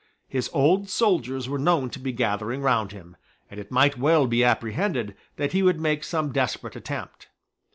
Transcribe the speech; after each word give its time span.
His 0.27 0.49
old 0.51 0.89
soldiers 0.89 1.47
were 1.47 1.59
known 1.59 1.91
to 1.91 1.99
be 1.99 2.11
gathering 2.11 2.63
round 2.63 2.91
him; 2.91 3.15
and 3.51 3.59
it 3.59 3.69
might 3.69 3.99
well 3.99 4.25
be 4.25 4.43
apprehended 4.43 5.15
that 5.35 5.51
he 5.53 5.61
would 5.61 5.79
make 5.79 6.03
some 6.03 6.31
desperate 6.31 6.75
attempt. 6.75 7.27